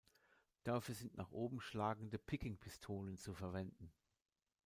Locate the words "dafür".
0.63-0.95